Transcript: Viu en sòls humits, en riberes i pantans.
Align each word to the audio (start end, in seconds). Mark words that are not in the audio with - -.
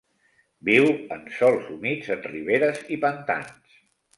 Viu 0.69 0.87
en 1.17 1.27
sòls 1.35 1.69
humits, 1.75 2.09
en 2.17 2.27
riberes 2.33 2.83
i 2.97 3.01
pantans. 3.05 3.79